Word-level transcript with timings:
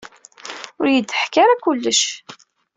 Ur 0.79 0.87
yi-d-teḥka 0.89 1.37
ara 1.43 1.61
kullec. 1.63 2.01